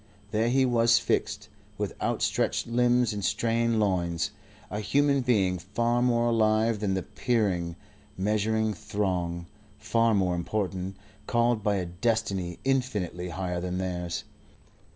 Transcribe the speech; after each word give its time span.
There 0.31 0.49
he 0.49 0.65
was 0.65 0.97
fixed, 0.97 1.47
with 1.77 1.93
outstretched 2.01 2.65
limbs 2.65 3.13
and 3.13 3.23
strained 3.23 3.79
loins, 3.79 4.31
a 4.71 4.79
human 4.79 5.21
being 5.21 5.59
far 5.59 6.01
more 6.01 6.29
alive 6.29 6.79
than 6.79 6.95
the 6.95 7.03
peering, 7.03 7.75
measuring 8.17 8.73
throng, 8.73 9.45
far 9.77 10.15
more 10.15 10.33
important, 10.33 10.95
called 11.27 11.61
by 11.61 11.75
a 11.75 11.85
destiny 11.85 12.57
infinitely 12.63 13.29
higher 13.29 13.61
than 13.61 13.77
theirs. 13.77 14.23